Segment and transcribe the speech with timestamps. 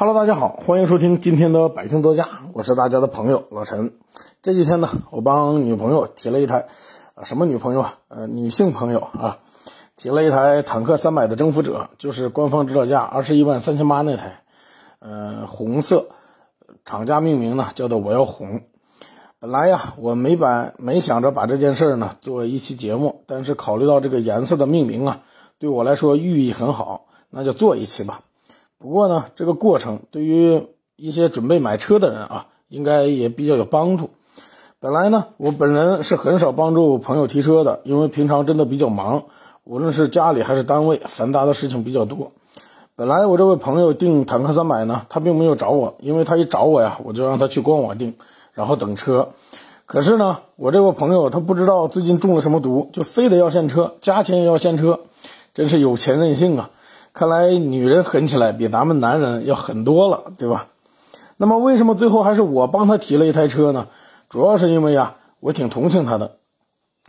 [0.00, 3.92] Hello，大家好，欢迎收听今天的百姓座驾，我是大家的朋友老陈。
[4.40, 6.68] 这几天呢，我帮女朋友提了一台，
[7.14, 7.98] 啊，什么女朋友啊？
[8.08, 9.40] 呃，女性朋友啊，
[9.96, 14.42] 提了一台坦克三百的征服者，就是官方指导价二十一万三千八那台，
[15.00, 16.08] 呃，红色，
[16.86, 18.62] 厂家命名呢叫做我要红。
[19.38, 25.20] 本来呀，我没把没想着把这件事呢做一期节目，但是考虑到这个颜色的命名啊，
[25.58, 28.22] 对我来说寓意很好，那就做一期吧。
[28.82, 30.66] 不过呢，这个过程对于
[30.96, 34.08] 一些准备买车的人啊，应该也比较有帮助。
[34.78, 39.24] 本来呢，我本人是很少帮助朋友提车的，因为平常真的比较忙，
[39.64, 42.32] 无论是家里还是单位，繁杂的事情比较多。
[42.96, 48.14] 本来我这位朋友订坦克三百呢，他并没有找我，因为他一找我呀，我就让他去官网订，
[48.54, 49.28] 然后等车。
[49.84, 55.00] 可是呢，我这位朋友他不知道最近中了什么毒，就非得要现车，加钱也要现车，
[55.52, 56.70] 真是有钱任性啊！
[57.12, 60.68] 看来女人狠起来比咱们男人要狠多了，对吧？
[61.36, 63.88] 那么为什么最后还是我帮他提了一台车呢？
[64.28, 66.36] 主要是因为呀，我挺同情他的，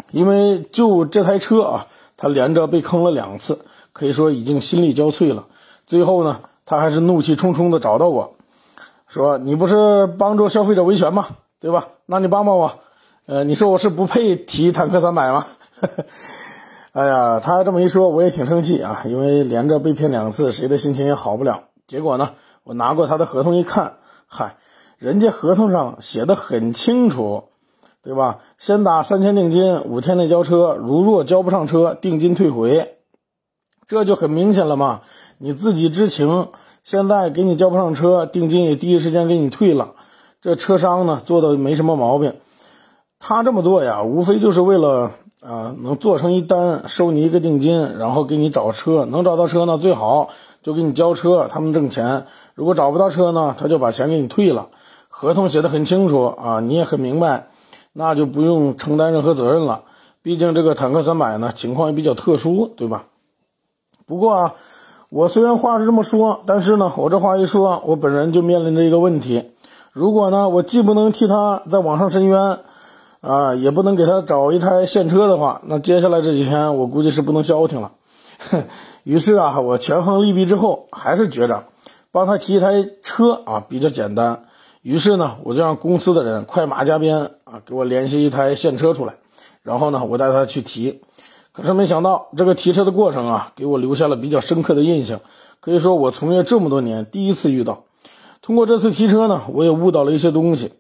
[0.09, 3.59] 因为就这台车啊，他连着被坑了两次，
[3.93, 5.45] 可以说已经心力交瘁了。
[5.85, 8.36] 最后呢，他还是怒气冲冲的找到我
[9.08, 11.27] 说：“你不是帮助消费者维权吗？
[11.59, 11.89] 对吧？
[12.05, 12.80] 那你帮帮我。
[13.27, 15.45] 呃，你说我是不配提坦克三百吗？”
[16.94, 21.70] 哎呀，他这么一说，我也挺生气啊，因为连着被骗两次，谁的心情也好不了。
[21.88, 22.31] 结果呢，
[22.66, 23.94] 我拿过他的合同一看，
[24.28, 24.58] 嗨，
[24.98, 27.45] 人家合同上写的很清楚，
[28.03, 28.39] 对吧？
[28.58, 32.98] 先打三千定金，五天内交车，如若交不上车，定金退回，
[33.88, 35.03] 这就很明显了嘛。
[35.38, 36.50] 你自己知情，
[36.83, 39.95] 现在给你交不上车，定金也第一时间给你退了，
[40.42, 42.36] 这车商呢做的没什么毛病。
[43.17, 45.11] 他这么做呀，无非就是为了。
[45.42, 50.30] 啊，能做成一单，收你一个定金，然后给你找车，能找到车呢最好，
[50.61, 52.28] 就给你交车，他们挣钱。
[52.53, 54.67] 如果找不到车呢，他就把钱给你退了。
[55.09, 57.48] 合同写的很清楚啊，你也很明白，
[57.92, 59.81] 那就不用承担任何责任了。
[60.21, 63.05] 毕竟这个坦克三百呢，情况也比较特殊，对吧？
[64.05, 64.54] 不过啊，
[65.10, 69.45] 我虽然话是这么说，但是呢，我这话一说，我本人就面临着一个问题：
[69.92, 72.60] 如果呢，我既不能替他在网上申冤。
[73.21, 77.92] 啊，也不能给他找一台现车的话，那接下来这几天我估计是不能消停了。
[79.04, 81.65] 于是啊，我权衡利弊之后，还是觉着
[82.11, 84.45] 帮他提一台车啊比较简单。
[84.82, 89.14] 于是呢，我就让公司的人快马加鞭啊，给我联系一台现车出来，
[89.61, 91.02] 然后呢，我带他去提。
[91.52, 95.20] 可是没想到，这个提车的过程啊，给我留下了比较深刻的印象。
[95.59, 97.83] 可以说，我从业这么多年第一次遇到。
[98.42, 100.73] 通过这次提车呢，我也悟到了一些东西。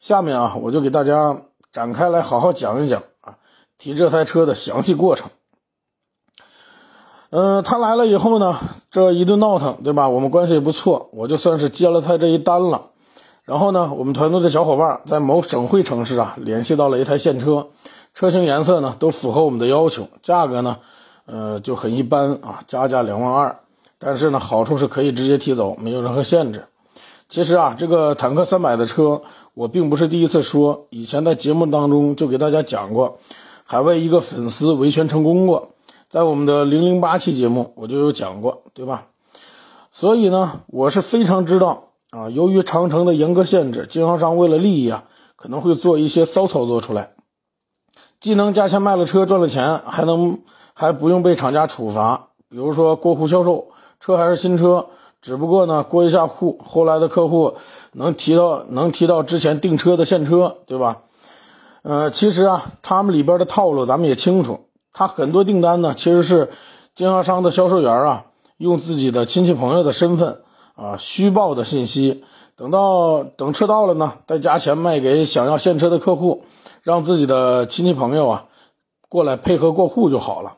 [0.00, 1.42] 下面啊，我就给大家。
[1.74, 3.34] 展开来好好讲一讲啊，
[3.78, 5.28] 提这台车的详细过程。
[7.30, 8.56] 嗯，他来了以后呢，
[8.92, 10.08] 这一顿闹腾，对吧？
[10.08, 12.90] 我们关系也不错，我就算是接了他这一单了。
[13.42, 17.66] 然后呢，我们团队的小伙伴在某省会城市啊，联系到了一台现车，
[18.14, 20.78] 车型颜色呢都符合我们的要求，价格呢，
[21.26, 23.58] 呃，就很一般啊，加价两万二。
[23.98, 26.66] 但是呢，好处是可以直接提走，没有任何限制。
[27.28, 29.22] 其实啊，这个坦克三百的车。
[29.54, 33.18] 我并不是第一次说，以前在节目当中就给大家讲过，
[33.62, 35.70] 还为一个粉丝维权成功过，
[36.10, 39.06] 在我们的零零八期节目我就有讲过，对吧？
[39.92, 45.04] 所以呢，我是非常知道啊，由于长城的严格限制，经销商为了利益啊，
[45.36, 47.12] 可能会做一些骚操作出来，
[48.18, 50.40] 既能加钱卖了车赚了钱，还能
[50.72, 53.68] 还不用被厂家处罚，比如说过户销售，
[54.00, 54.88] 车还是新车。
[55.24, 57.54] 只不过呢，过一下户，后来的客户
[57.92, 60.98] 能提到能提到之前订车的现车，对吧？
[61.80, 64.66] 呃，其实啊，他们里边的套路咱们也清楚。
[64.92, 66.50] 他很多订单呢，其实是
[66.94, 68.26] 经销商的销售员啊，
[68.58, 70.42] 用自己的亲戚朋友的身份
[70.76, 72.22] 啊，虚报的信息，
[72.54, 76.44] 等到等车到了呢，再加钱卖给想要现车的客户，
[76.82, 78.44] 让自己的亲戚朋友啊
[79.08, 80.56] 过来配合过户就好了。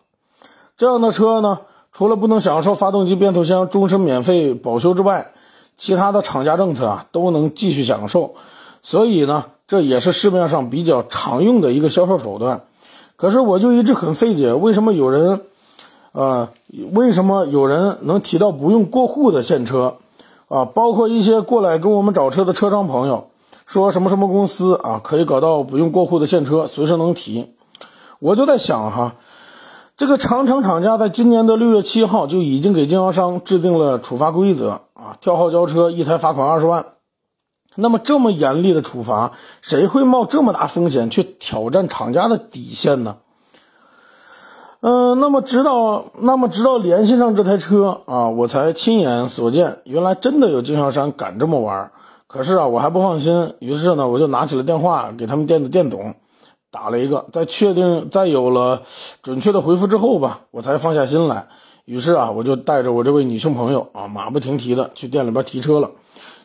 [0.77, 1.61] 这样的车呢？
[1.97, 5.33] 除了不能享受发动机、变速箱终身免费保修之外，
[5.79, 8.35] 其他的厂家政策啊都能继续享受，
[8.83, 12.65] 所以呢，这也是市面上比较常用的一个销售手段。
[13.17, 15.41] 可是我就一直很费解，为什么有人，
[16.13, 16.51] 呃，
[16.93, 19.97] 为什么有人能提到不用过户的现车，
[20.49, 23.29] 啊，包括一些过来跟我们找车的车商朋友，
[23.65, 27.55] 说什么什么公司啊可以搞到不用过户的现车，随时能提，
[28.19, 29.15] 我就在想哈。
[29.97, 36.85] 这个长城厂家在今年的六月七号就已经给经销商制定了处罚规则啊，跳号交车一台罚款二十万。
[37.75, 39.33] 那么这么严厉的处罚，
[39.63, 43.17] 谁会冒这么大风险去挑战厂家的底线呢？
[44.81, 51.91] 嗯，那么直到那么直到联系上这台车啊，我才亲眼所见，原来真的有经销商敢这么玩。
[52.27, 56.15] 可是啊，我还不放心，于是呢，我就拿起了电话给他们店的店总
[56.77, 58.83] 打了一个，在确定在有了
[59.23, 61.47] 准确的回复之后吧，我才放下心来。
[61.87, 65.91] 于是啊，我就带着我这位女性朋友啊，马不停蹄的去店里边提车了。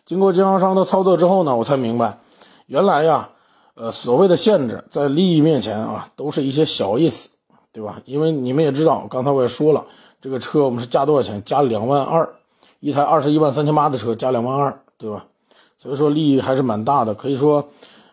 [0.05, 2.19] 经过经销商的操作之后呢，我才明白，
[2.67, 3.31] 原来呀，
[3.73, 7.27] 呃，所谓的限制在利益面前啊，都是一些小意思。
[7.73, 8.01] 对吧？
[8.05, 9.85] 因为你们也知道，刚才我也说了，
[10.21, 11.41] 这个车我们是加多少钱？
[11.45, 12.29] 加两万二，
[12.81, 15.25] 一台二十一万三千八的车加两万二，对吧？
[15.77, 17.13] 所以说利益还是蛮大的。
[17.13, 17.69] 可以说，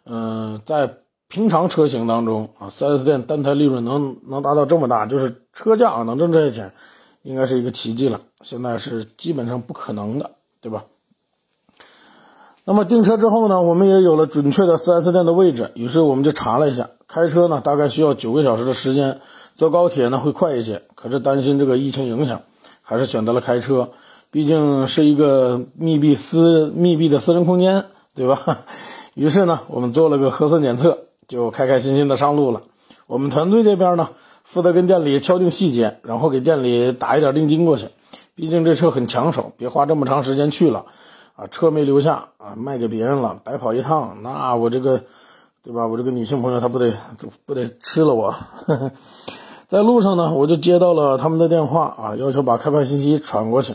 [0.07, 0.89] 嗯，在
[1.29, 6.73] 平常车型当中啊，4S 店单台利润能能达到这么大，就是车价啊能挣这些钱，
[7.23, 8.23] 应该是一个奇迹了。
[8.41, 10.31] 现在是基本上不可能的，
[10.63, 10.85] 对吧？
[12.65, 19.21] 那么订车之后呢，我们也有了准确的 4S 店的位置，于是我们就查了一下，开车呢大概需要九个小时的时间。
[19.55, 22.43] 坐高铁呢会快一些，可是担心这个疫情影响，
[22.81, 23.91] 还是选择了开车。
[24.31, 28.67] 毕竟是一个密闭私密闭的私人空间，对吧？
[29.15, 32.63] 于是呢，我们做了个核酸检测，就开开心心的上路了。
[33.07, 34.09] 我们团队这边呢，
[34.43, 37.89] 负责跟店里敲定细节，然后给店里打一点定金过去。
[38.35, 40.87] 毕竟这车很抢手，别花这么长时间去了，
[41.37, 45.05] 啊，车没留下啊，卖给别人了，白跑一趟，那我这个，
[45.63, 45.87] 对吧？
[45.87, 46.95] 我这个女性朋友她不得
[47.47, 48.35] 不得吃了我。
[49.69, 53.75] 在路上呢，我就接到了他们的电话啊，要求把开票信息传过去。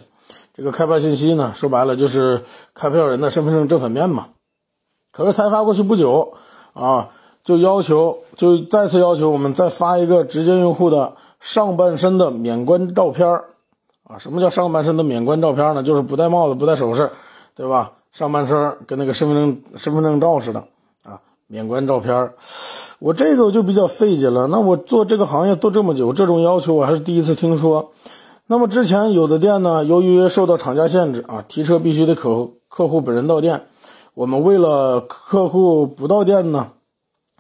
[0.56, 4.28] 这个开票信息呢，说白了就是开票人的身份证正反面嘛。
[5.12, 6.36] 可是才发过去不久
[6.74, 7.10] 啊，
[7.44, 13.28] 就要求就再次要求我们再发一个直接用户的上半身的免冠照片
[14.06, 14.18] 啊。
[14.20, 15.84] 什么叫上半身的免冠照片呢？
[15.84, 17.12] 就是不戴帽子、不戴首饰，
[17.56, 17.94] 对吧？
[18.12, 20.66] 上半身跟那个身份证身份证照似的
[21.04, 22.32] 啊，免冠照片
[23.00, 24.48] 我这个就比较费解了。
[24.48, 27.92] 那我做这个行业做这么久，这种要求我还是第一次听说。
[28.46, 33.64] 那么之前有的店呢，由于受到厂家限制啊，提车必须得客客户本人到店。
[34.14, 36.68] 我们为了客户不到店呢，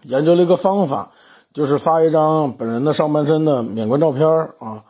[0.04, 1.12] 研究了一个方法，
[1.54, 4.28] 就是发一张本人的上半身的免冠照片
[4.60, 4.84] 啊，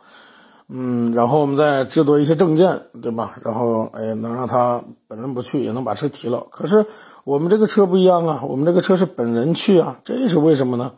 [0.68, 3.36] 嗯，然后我们再制作一些证件，对吧？
[3.42, 6.46] 然后哎，能让他本人不去也能把车提了。
[6.50, 6.86] 可是。
[7.24, 10.92] 我们这个车不一样啊，我们这个车是本人去啊，这是为什么呢？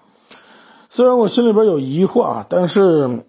[0.88, 3.26] 虽然我心里边有疑惑啊，但是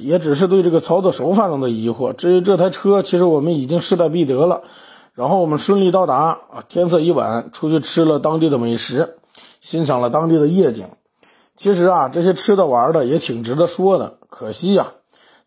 [0.00, 2.12] 也只是对这个操作手法上的疑惑。
[2.12, 4.62] 至于这台车，其实我们已经势在必得了。
[5.12, 9.14] 然后我们顺利到达啊，天色已晚，出去吃了当地的美食，
[9.64, 10.88] 欣赏了当地的夜景。
[11.56, 14.18] 其实啊，这些吃的玩的也挺值得说的。
[14.28, 14.88] 可惜呀，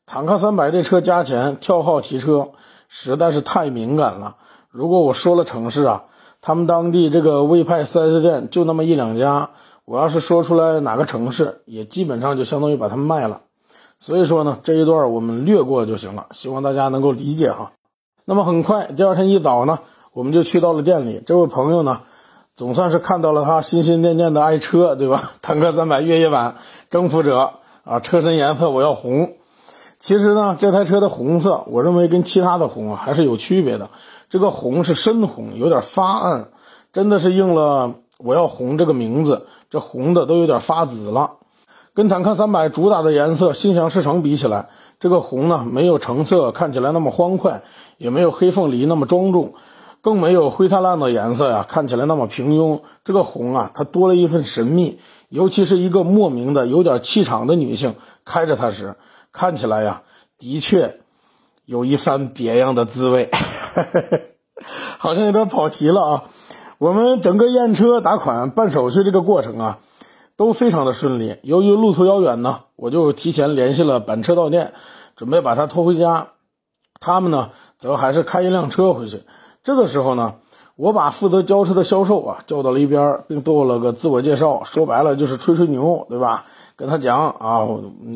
[0.07, 2.49] 坦克三百这车加钱跳号提车
[2.87, 4.37] 实在是太敏感了。
[4.71, 6.05] 如果我说了城市啊。
[6.39, 9.49] 他们当地这个魏派 4S 店就那么一两家，
[9.83, 13.41] 我要是说出来哪个城市，也基本上就相当于把他们卖了。
[13.99, 17.73] 所以说呢，这一段我们略过就行了，希望大家能够理解哈。
[18.23, 19.79] 那么很快，第二天一早呢，
[20.13, 21.21] 我们就去到了店里。
[21.25, 22.03] 这位朋友呢，
[22.57, 25.31] 总算是看到了他心心念念的爱车，对吧？
[25.44, 26.56] 坦克三百越野版
[26.89, 27.51] 征服者
[27.83, 29.33] 啊，车身颜色我要红。
[30.00, 33.92] 其实呢，这台车的红色，我认为跟其他的红啊还是有区别的。
[34.31, 36.48] 这个红是深红，有点发暗，
[36.94, 39.45] 真的是应了“我要红”这个名字。
[39.69, 41.33] 这红的都有点发紫了，
[41.94, 44.69] 跟坦克三百主打的颜色心想事成比起来，
[45.00, 47.62] 这个红呢没有橙色看起来那么欢快，
[47.98, 49.53] 也没有黑凤梨那么庄重，
[50.07, 52.79] 更没有灰太烂的颜色呀看起来那么平庸。
[53.03, 58.96] 这个红啊，它多了一份神秘，尤其是一个莫名的有点气场的女性开着它时。
[59.34, 60.03] 看起来呀，
[60.39, 61.01] 的确
[61.65, 63.29] 有一番别样的滋味，
[64.98, 66.24] 好像有点跑题了啊。
[66.77, 69.79] 我们整个验车、打款、办手续这个过程啊，
[70.38, 71.36] 都非常的顺利。
[71.43, 74.72] 由于路途遥远呢，我就提前联系了板车到店，
[75.17, 76.29] 准备把它拖回家。
[77.01, 79.24] 他们呢，则还是开一辆车回去。
[79.67, 80.36] 这个时候呢，
[80.77, 86.45] 我把负责交车的销售啊叫到了一边，并做了个自我介绍，说白了就是吹吹牛，对吧？
[86.77, 87.59] 跟他讲啊，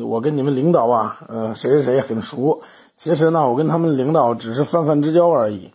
[0.02, 2.62] 我跟你们领导啊，呃，谁谁谁很熟。
[2.96, 5.72] 其实呢，我跟他们领导只是泛泛之交而已，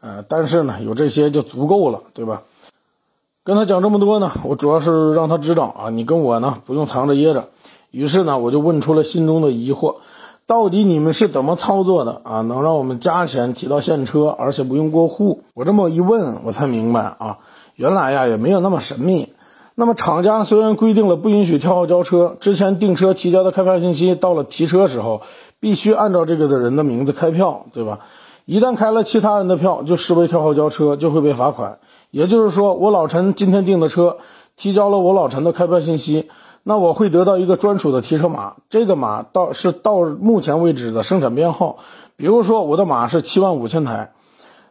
[0.00, 2.42] 呃，但是呢，有这些就足够了，对吧？
[3.44, 7.50] 跟他讲这么多呢，我主要是让他知道啊，你跟我呢不用藏着掖着。
[7.92, 9.98] 于是呢，我就问出了心中的疑惑：
[10.46, 12.40] 到底你们是怎么操作的啊？
[12.42, 15.42] 能让我们加钱提到现车，而且不用过户？
[15.54, 17.38] 我这么一问，我才明白啊，
[17.76, 19.32] 原来呀也没有那么神秘。
[19.74, 25.22] 那么厂家虽然规定了不允许跳号交车，之前订车提交的开票信息到了提车时候，
[25.60, 28.00] 必须按照这个的人的名字开票，对吧？
[28.44, 31.78] 一旦开了其他人的票，就视为跳号交车，就会被罚款。
[32.10, 34.18] 也就是说，我老陈今天订的车，
[34.56, 36.28] 提交了我老陈的开票信息，
[36.64, 41.78] 那我会得到一个专属的提车码，这个码到是到目前为止的生产编号。
[42.16, 44.12] 比如说我的码是七万五千台，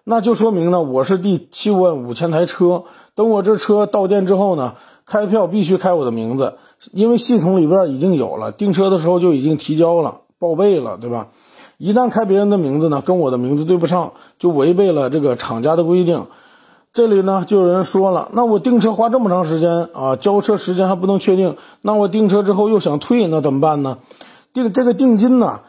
[0.03, 2.83] 那就说明呢我是第七万五千台车。
[3.13, 6.53] 等我这车到店之后呢，开票必须开我的名字，
[6.93, 11.27] 因为系统里边已经有了，订车的时候就已经提交了报备了，对吧？
[11.77, 16.27] 一旦开别人的名字呢，跟我的名字对不上，就违背了这个厂家的规定。
[16.93, 23.99] 这里呢，就有人说了，那我订车花这么长时间啊，交车时间还不能确定，那我订车之后又想退，那怎么办呢？
[24.51, 25.61] 定这个定金呢，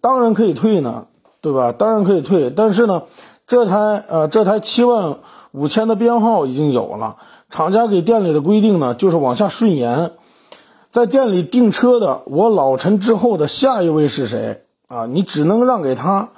[0.00, 1.06] 当然可以退呢，
[1.40, 1.72] 对吧？
[1.72, 3.02] 当然可以退，但是呢，
[3.48, 5.16] 这台呃这台七万
[5.50, 7.16] 五千的编号已经有了，
[7.50, 10.12] 厂家给店里的规定呢，就是往下顺延，
[10.92, 14.62] 在店里订车的我老陈之后的下一位是谁？
[14.86, 16.28] 啊，你只能让给他，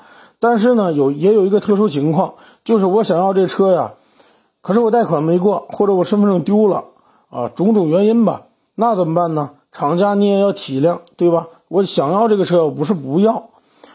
[0.40, 3.92] 但是呢，有也有一个特殊情况，就是我想要这车呀，
[4.66, 6.86] 可是我贷款没过，或者我身份证丢了，
[7.30, 9.50] 啊，种种原因吧，那怎么办呢？
[9.70, 11.46] 厂家你也要体谅，对吧？
[11.68, 13.50] 我想要这个车，我不是不要，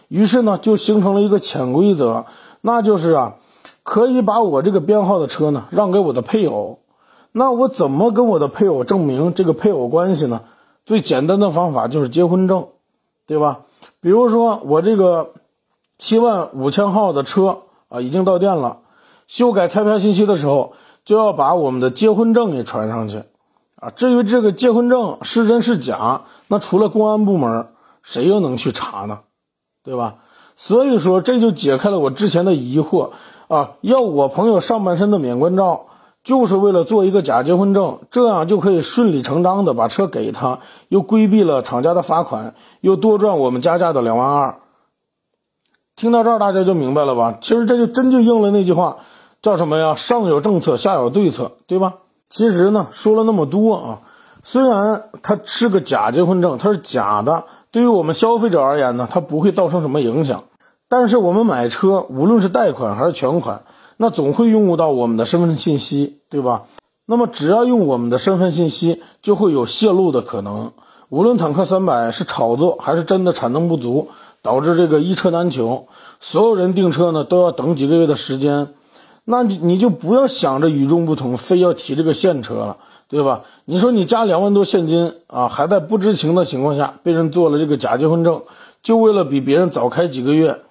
[0.08, 2.24] 于是呢，就形成了一个潜规则，
[2.62, 3.36] 那就是啊，
[3.84, 6.80] 可以把我这个编号的车呢让给我的配偶，
[7.34, 10.40] 那我怎么跟我的配偶证明这个配偶关系呢？
[10.86, 12.68] 最简单的方法就是结婚证，
[13.28, 13.60] 对吧？
[14.00, 15.32] 比如说我这个
[15.98, 18.78] 七万五千号的车啊，已经到店了，
[19.32, 20.74] 修改开票信息的时候，
[21.06, 23.24] 就要把我们的结婚证给传上去
[23.78, 23.90] 啊。
[23.90, 27.70] 至于这个结婚证是真是假，那除了公安部门，
[28.04, 29.20] 谁又能去查呢？
[29.86, 30.16] 对吧？
[30.58, 33.12] 所以说这就解开了我之前的疑惑
[33.48, 35.86] 啊，要我朋友上半身的免冠照。
[36.26, 40.60] 就是为了做一个假结婚证，这样就可以顺理成章的把车给他，
[40.90, 44.60] 又规避了厂家的罚款，又多赚我们加价的两万二。
[45.96, 47.38] 听到这儿，大家就明白了吧？
[47.42, 48.98] 其实这就真就应了那句话，
[49.42, 49.96] 叫什么呀？
[49.96, 51.96] 上有政策，下有对策，对吧？
[52.30, 54.00] 其实呢，说了那么多啊，
[54.44, 60.44] 虽然它是个假结婚证，它是假的，对于我们消费者而言呢，它不会造成什么影响。
[60.88, 63.64] 但是我们买车，无论是贷款还是全款。
[63.98, 66.64] 那总会用到我们的身份信息，对吧？
[67.06, 70.72] 那么只要用我们的身份信息，就会有泄露的可能。
[71.10, 74.10] 无论坦克三百是炒作还是真的产能不足，
[74.42, 75.88] 导致这个一车难求，
[76.20, 78.70] 所有人订车呢都要等几个月的时间。
[79.24, 83.44] 那你你就不要想着与众不同，非要提这个现车了，对吧？
[83.66, 88.42] 你说你加两万多现金啊，还在不知情的情况下被人做了这个假结婚证，
[88.82, 90.62] 就为了比别人早开几个月，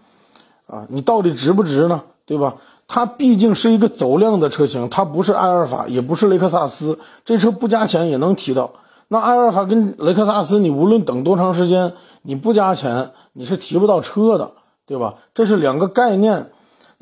[0.66, 2.02] 啊，你到底值不值呢？
[2.26, 2.56] 对吧？
[2.88, 8.72] 它毕竟是一个走量的车型，它不是埃尔法，也不是雷克萨斯，这车不加钱也能提到。
[9.06, 11.92] 那埃尔法跟雷克萨斯，你无论等多长时间，
[12.22, 14.50] 你不加钱，你是提不到车的，
[14.86, 15.14] 对吧？
[15.34, 16.50] 这是两个概念。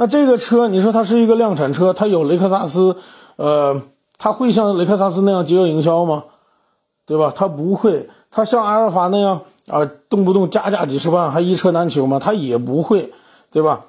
[0.00, 2.98] 那这个车，你说它是一个量产车，它有雷克萨斯，
[3.34, 3.82] 呃，
[4.16, 6.22] 它会像雷克萨斯那样饥饿营销吗？
[7.04, 7.32] 对吧？
[7.34, 8.08] 它不会。
[8.30, 12.20] 它像埃尔法那样啊，动不动加价几十万，还一车难求吗？
[12.20, 13.12] 它也不会，
[13.50, 13.86] 对吧？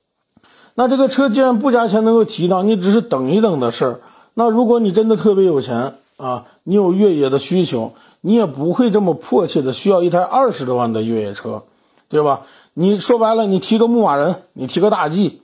[0.76, 4.00] 那这个车既然不加钱能够提到，你只是等一等的事儿。
[4.34, 11.62] 那如果你真的特别有钱啊，你有越野的需求，你也不会这么迫切的需要一台二十多万的越野车，
[12.10, 12.42] 对吧？
[12.74, 15.42] 你说白了，你提个牧马人，你提个大 G，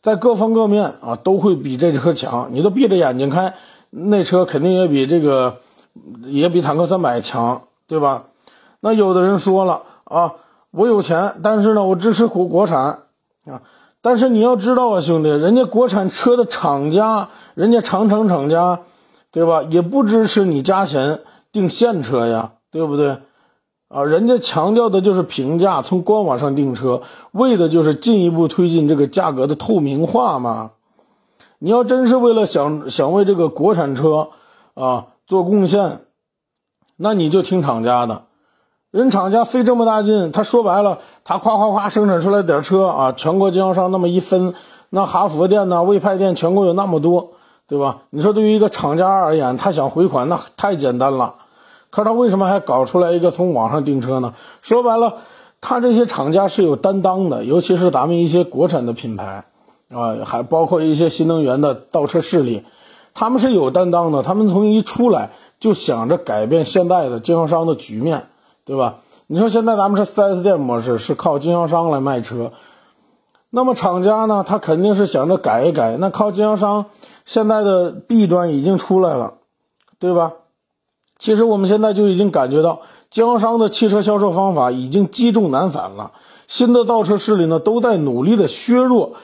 [0.00, 2.48] 在各方各面啊都会比这车强。
[2.52, 3.54] 你都闭着眼睛开，
[3.90, 5.58] 那车肯定也比这个，
[6.26, 8.26] 也比坦克三百强，对吧？
[8.80, 10.34] 那有的人说了啊，
[10.70, 13.00] 我有钱，但是呢，我支持国国产
[13.44, 13.62] 啊。
[14.00, 18.82] 但是你要知道啊，兄弟，人家国产车的厂家，人家长城厂家，
[19.32, 19.64] 对吧？
[19.64, 21.20] 也不支持你加钱
[21.50, 23.18] 订现车呀，对不对？
[23.88, 27.02] 啊，人家强调的就是平价，从官网上订车，
[27.32, 30.72] 为的就是进一步推进这个价格的透明化嘛。
[31.58, 34.28] 你要真是为了想想为这个国产车
[34.74, 36.00] 啊做贡献，
[36.96, 38.24] 那你就听厂家的。
[38.90, 44.54] 人厂家费这么大劲，他说白了，他夸夸夸生产出来点车啊，全国经销商那么一分，
[44.90, 47.32] 那哈佛店呐、魏派店全国有那么多，
[47.66, 48.02] 对吧？
[48.10, 51.34] 你说对于一个厂家而言，他想回款那太简单了，
[51.98, 54.34] 他说他为什么还搞出来一个从网上订车呢？
[54.62, 55.16] 说白了，
[55.60, 59.46] 他这些厂家是有担当的，尤其是咱们一些国产的品牌
[59.90, 62.64] 啊，还包括一些新能源的倒车势力，
[63.14, 68.26] 他们是有担当的，他们从一出来就想着改变现在的经销商的局面。
[68.64, 68.98] 对吧？
[69.26, 72.52] 你说现在咱们是 4S 店模式，是靠经销商来卖车，
[73.50, 74.44] 那么厂家呢？
[74.46, 75.96] 他肯定是想着改一改。
[75.96, 76.86] 那靠经销商，
[77.24, 79.34] 现在的弊端已经出来了，
[79.98, 80.34] 对吧？
[81.18, 86.12] 其实我们现在就已经感觉到，经销商的汽车销售方法已经积重难返了。
[86.46, 89.14] 新的造车势力呢，都在努力的削弱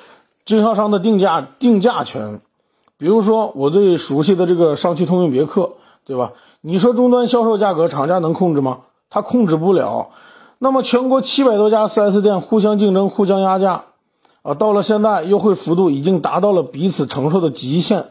[0.44, 2.40] 经销商的定价定价权。
[2.98, 5.72] 比如说，我最熟悉的这个上汽通用别克，
[6.04, 6.32] 对吧？
[6.60, 8.80] 你说终端销售价格厂家能控制吗？
[9.08, 10.10] 他控制不了。
[10.58, 13.84] 那么全国七百多家 4S 店互相竞争、互相压价，
[14.42, 18.06] 啊，到了现在优惠幅度已经达到了彼此承受的极限，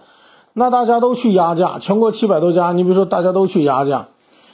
[0.54, 4.10] 那大家都去压价，全国七百多家，你比如说大家都去压价，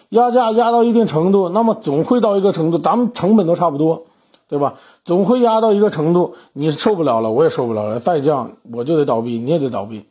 [0.09, 4.03] 压价压到一定程度，那么总会到一个程度，咱们成本都差不多，
[4.47, 4.75] 对吧？
[5.05, 10.05] 总会压到一个程度，你受不了了，我也受不了了，再降我就得倒闭，你也得倒闭。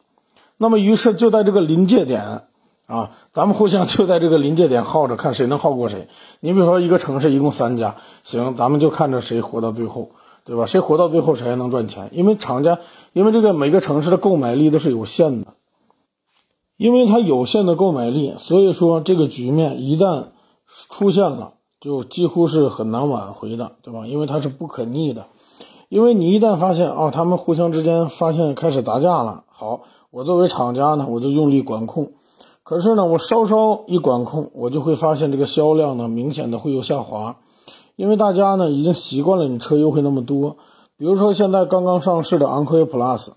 [0.57, 2.43] 那么于是就在这个临界点。
[2.89, 6.09] 啊，咱们互相就在这个临界点耗着，看谁能耗过谁。
[6.41, 10.09] 你比如说，一个城市一共三家，行，咱们就看着谁活到最后，
[10.47, 10.65] 对吧？
[10.65, 12.09] 谁活到最后，谁还能赚钱。
[12.13, 12.79] 因为厂家，
[13.13, 15.49] 因为这个每个城市的购买力都是有限的，
[16.79, 20.27] 因为它有限的购买力，所以说这个局面一旦
[20.89, 24.07] 出现了，就几乎是很难挽回的，对吧？
[24.07, 25.27] 因为它是不可逆的。
[25.89, 29.81] 因为你一旦发现啊，他们互相之间发现开始打架了，好，
[30.13, 32.13] 我作为厂家呢，我就用力管控。
[32.63, 37.39] 可是呢，我稍稍一管控，我就会发现这个销量呢明显的会有下滑，
[37.97, 40.59] 因为大家呢已经习惯了你车优惠那么多。
[40.97, 43.29] 比如说现在刚刚上市的昂科威 Plus，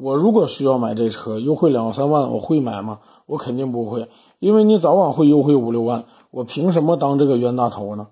[0.00, 3.00] 我如果需要买这车优惠两三万，我会买吗？
[3.26, 8.08] 我肯定不会，因为你早晚会优惠五六万，我凭什么当这个冤大头呢？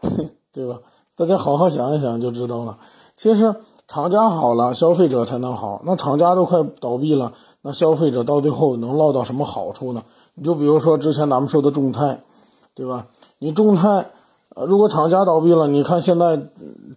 [0.52, 0.80] 对吧？
[1.16, 2.78] 大家好好想一想就知道了。
[3.16, 3.56] 其实
[3.86, 5.82] 厂家好了，消费者才能好。
[5.84, 7.34] 那厂家都快倒闭了。
[7.62, 10.02] 那消费者到最后能落到什么好处呢？
[10.34, 12.22] 你就比如说之前咱们说的众泰，
[12.74, 13.08] 对吧？
[13.38, 14.10] 你众泰，
[14.54, 16.40] 呃，如果厂家倒闭了，你看现在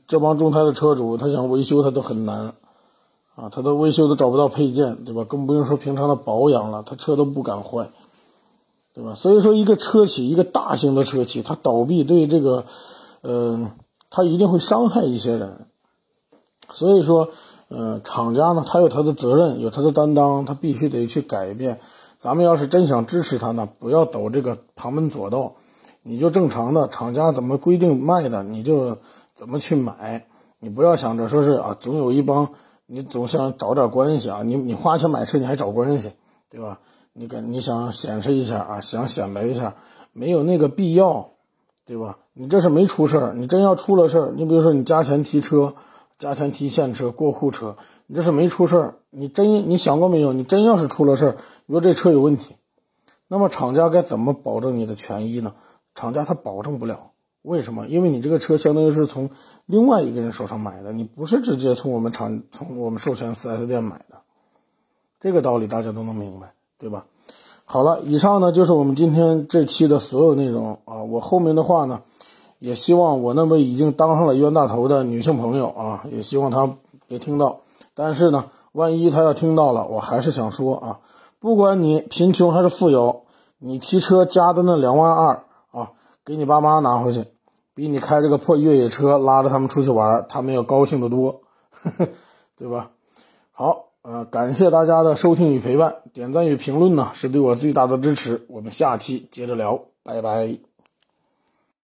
[0.07, 2.53] 这帮众泰的车主，他想维修他都很难，
[3.35, 5.23] 啊，他的维修都找不到配件，对吧？
[5.23, 7.89] 更不用说平常的保养了，他车都不敢坏，
[8.93, 9.15] 对吧？
[9.15, 12.65] 所以说，一个车企，一个大型的车企，它倒闭对这个，
[13.21, 13.71] 呃，
[14.09, 15.65] 它一定会伤害一些人，
[16.71, 17.29] 所以说。
[17.69, 21.79] 呃，厂家呢，他有他的责任，有他的担当，他必须得去改变。
[22.19, 25.53] 咱们要是真想支持他呢，不要走这个旁门左道，
[26.03, 28.99] 你就正常的厂家怎么规定卖的，你就
[29.33, 30.27] 怎么去买。
[30.59, 32.49] 你不要想着说是啊，总有一帮
[32.85, 36.11] 你总想找点关系啊，你你花钱买车你还找关系，
[36.49, 36.79] 对吧？
[37.13, 39.75] 你跟你想显示一下啊，想显摆一下，
[40.11, 41.31] 没有那个必要，
[41.85, 42.17] 对吧？
[42.33, 45.75] 你这是没出事儿，你真要出了事儿，你比如说你加钱提车。
[46.19, 48.95] 加钱提现车、过户车，你这是没出事儿。
[49.09, 50.31] 你真你想过没有？
[50.31, 52.55] 你真要是出了事儿，你说这车有问题，
[53.27, 55.55] 那么厂家该怎么保证你的权益呢？
[55.95, 57.11] 厂家他保证不了，
[57.43, 57.87] 为什么？
[57.87, 59.29] 因为你这个车相当于是从
[59.67, 64.17] 另外一个人手上买的，你不是直接从我们厂、从我们授权 4S 店买的。
[65.19, 67.05] 这个道理大家都能明白，对吧？
[67.65, 71.03] 好了，以上呢就是我们今天这期的所有内容啊。
[71.03, 72.01] 我后面的话呢。
[72.59, 76.77] 也希望我那位已经当上了冤大头的女性朋友啊，也希望她
[77.07, 77.59] 别听到。
[77.93, 80.99] 但是呢，万一她要听到了，我还是想说啊，
[81.41, 83.23] 不管你贫穷还是富有，
[83.59, 85.91] 你提车加的那两万二啊，
[86.23, 87.25] 给你爸妈拿回去，
[87.75, 91.41] 比你开这个破越野车拉着他们出去玩，他们要高兴的多，
[92.57, 92.91] 对吧？
[93.51, 98.45] 好，呃，感谢大家的收听与陪伴，点赞与评论呢是对我最大的支持。
[98.49, 100.72] 我们下期接着聊，拜拜。